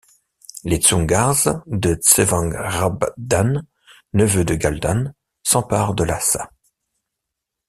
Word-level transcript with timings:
Les 0.63 0.79
Dzoungars 0.79 1.49
de 1.67 1.93
Tsewang 1.93 2.51
Rabdan, 2.55 3.61
neveu 4.13 4.43
de 4.43 4.55
Galdan, 4.55 5.13
s’emparent 5.43 5.93
de 5.93 6.03
Lhassa. 6.03 6.49